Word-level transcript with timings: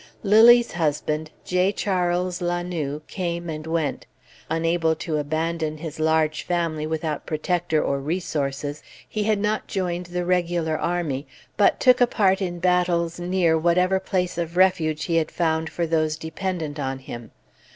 "Lilly's" 0.23 0.71
husband, 0.71 1.29
J. 1.45 1.71
Charles 1.71 2.41
La 2.41 2.63
Noue, 2.63 3.03
came 3.07 3.51
and 3.51 3.67
went; 3.67 4.07
unable 4.49 4.95
to 4.95 5.17
abandon 5.19 5.77
his 5.77 5.99
large 5.99 6.41
family 6.41 6.87
without 6.87 7.27
protector 7.27 7.83
or 7.83 7.99
resources, 7.99 8.81
he 9.07 9.25
had 9.25 9.37
not 9.37 9.67
joined 9.67 10.07
the 10.07 10.25
regular 10.25 10.75
army, 10.75 11.27
but 11.55 11.79
took 11.79 12.01
a 12.01 12.07
part 12.07 12.41
in 12.41 12.57
battles 12.57 13.19
near 13.19 13.55
whatever 13.59 13.99
place 13.99 14.39
of 14.39 14.57
refuge 14.57 15.03
he 15.03 15.17
had 15.17 15.29
found 15.29 15.69
for 15.69 15.85
those 15.85 16.17
dependent 16.17 16.79
on 16.79 16.97
him. 16.97 17.29